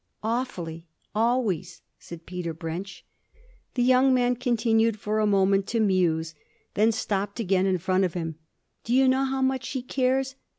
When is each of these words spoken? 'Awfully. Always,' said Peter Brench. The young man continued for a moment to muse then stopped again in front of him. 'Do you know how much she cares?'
'Awfully. 0.23 0.87
Always,' 1.13 1.83
said 1.99 2.25
Peter 2.25 2.55
Brench. 2.55 3.03
The 3.75 3.83
young 3.83 4.15
man 4.15 4.35
continued 4.35 4.99
for 4.99 5.19
a 5.19 5.27
moment 5.27 5.67
to 5.67 5.79
muse 5.79 6.33
then 6.73 6.91
stopped 6.91 7.39
again 7.39 7.67
in 7.67 7.77
front 7.77 8.03
of 8.03 8.15
him. 8.15 8.39
'Do 8.83 8.95
you 8.95 9.07
know 9.07 9.25
how 9.25 9.43
much 9.43 9.63
she 9.63 9.83
cares?' 9.83 10.33